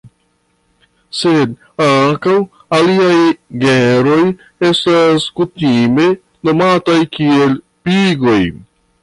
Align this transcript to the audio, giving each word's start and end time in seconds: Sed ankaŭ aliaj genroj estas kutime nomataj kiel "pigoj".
Sed 1.17 1.51
ankaŭ 1.87 2.33
aliaj 2.77 3.19
genroj 3.65 4.23
estas 4.71 5.29
kutime 5.41 6.09
nomataj 6.51 6.99
kiel 7.19 7.57
"pigoj". 7.87 8.41